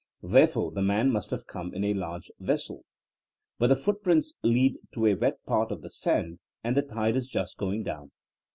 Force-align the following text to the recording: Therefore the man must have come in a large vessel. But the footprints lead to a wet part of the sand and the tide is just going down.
Therefore 0.23 0.71
the 0.71 0.81
man 0.81 1.11
must 1.11 1.29
have 1.29 1.45
come 1.45 1.75
in 1.75 1.83
a 1.83 1.93
large 1.93 2.31
vessel. 2.39 2.83
But 3.59 3.67
the 3.67 3.75
footprints 3.75 4.33
lead 4.41 4.79
to 4.93 5.05
a 5.05 5.13
wet 5.13 5.35
part 5.45 5.69
of 5.71 5.83
the 5.83 5.91
sand 5.91 6.39
and 6.63 6.75
the 6.75 6.81
tide 6.81 7.15
is 7.15 7.29
just 7.29 7.59
going 7.59 7.83
down. 7.83 8.09